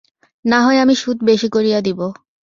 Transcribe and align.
নাহয় 0.45 0.79
আমি 0.79 0.95
সুদ 0.95 1.17
বেশি 1.23 1.47
করিয়া 1.49 1.79
দিব। 1.81 1.99